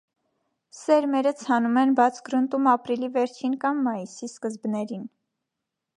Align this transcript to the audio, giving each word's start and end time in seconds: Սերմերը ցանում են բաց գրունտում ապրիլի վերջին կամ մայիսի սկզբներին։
Սերմերը 0.77 1.33
ցանում 1.41 1.77
են 1.83 1.93
բաց 1.99 2.17
գրունտում 2.29 2.71
ապրիլի 2.73 3.11
վերջին 3.19 3.55
կամ 3.67 3.87
մայիսի 3.89 4.31
սկզբներին։ 4.33 5.09